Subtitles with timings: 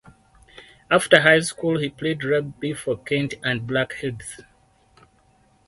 [0.89, 4.41] After school he played rugby for Kent and Blackheath.